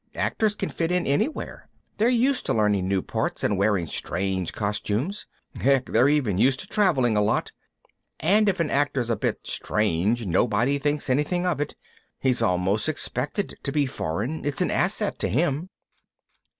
Actors 0.15 0.55
can 0.55 0.69
fit 0.69 0.91
in 0.91 1.05
anywhere. 1.05 1.69
They're 1.97 2.09
used 2.09 2.47
to 2.47 2.55
learning 2.55 2.87
new 2.87 3.03
parts 3.03 3.43
and 3.43 3.55
wearing 3.55 3.85
strange 3.85 4.51
costumes. 4.51 5.27
Heck, 5.59 5.85
they're 5.85 6.09
even 6.09 6.39
used 6.39 6.59
to 6.61 6.67
traveling 6.67 7.15
a 7.15 7.21
lot. 7.21 7.51
And 8.19 8.49
if 8.49 8.59
an 8.59 8.71
actor's 8.71 9.11
a 9.11 9.15
bit 9.15 9.41
strange 9.45 10.25
nobody 10.25 10.79
thinks 10.79 11.07
anything 11.07 11.45
of 11.45 11.61
it 11.61 11.75
he's 12.19 12.41
almost 12.41 12.89
expected 12.89 13.59
to 13.61 13.71
be 13.71 13.85
foreign, 13.85 14.43
it's 14.43 14.59
an 14.59 14.71
asset 14.71 15.19
to 15.19 15.27
him." 15.29 15.69